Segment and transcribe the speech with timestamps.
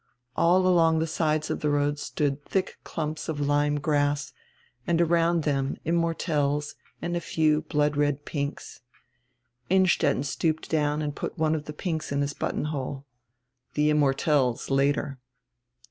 [0.35, 4.33] All along die sides of die road stood diick clumps of lyme grass,
[4.87, 8.81] and around diem immortelles and a few blood red pinks.
[9.69, 13.05] Innstetten stooped down and put one of die pinks in his buttonhole.
[13.75, 15.19] "The immortelles later."